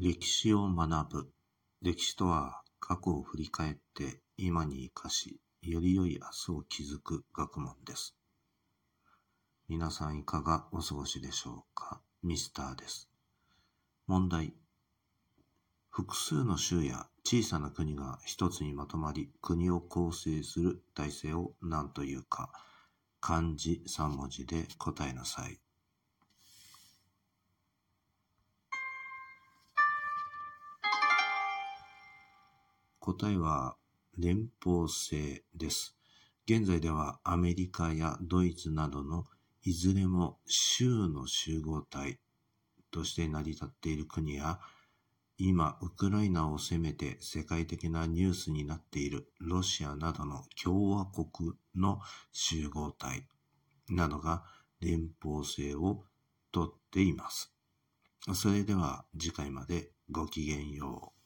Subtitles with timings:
[0.00, 1.28] 歴史を学ぶ。
[1.82, 8.14] 歴史とは過去を振り返って今に生かし、より良い明日を築く学問です。
[9.68, 12.00] 皆さんいかがお過ごしでしょうか？
[12.22, 13.10] ミスターです。
[14.06, 14.54] 問題。
[15.90, 22.52] 複数の州や小さな国が一つにまとまり国を構成する体制を何というか
[23.20, 25.58] 漢字三文字で答えなさい。
[33.08, 33.74] 答えは
[34.18, 35.96] 連邦制です。
[36.44, 39.24] 現在ではアメリカやドイツなどの
[39.62, 42.18] いずれも州の集合体
[42.90, 44.60] として成り立っている国や
[45.38, 52.00] 今、ウクライナを攻めて世界的なニュースになっているロシアなどの共和国の
[52.32, 53.26] 集合体
[53.88, 54.44] などが
[54.80, 56.04] 連邦制を
[56.52, 57.54] とっています。
[58.34, 61.17] それでは次回までごきげんよう。